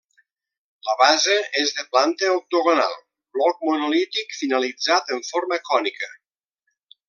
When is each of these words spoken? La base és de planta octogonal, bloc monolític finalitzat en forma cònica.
La 0.87 0.93
base 1.01 1.35
és 1.63 1.73
de 1.81 1.85
planta 1.91 2.31
octogonal, 2.37 2.97
bloc 3.37 3.61
monolític 3.69 4.35
finalitzat 4.41 5.15
en 5.19 5.23
forma 5.31 5.63
cònica. 5.71 6.15